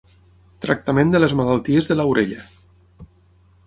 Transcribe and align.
Tractament 0.65 1.13
de 1.15 1.21
les 1.25 1.37
malalties 1.43 1.93
de 1.93 2.01
l'orella. 2.01 2.43